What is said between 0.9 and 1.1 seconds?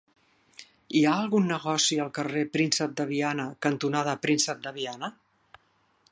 Hi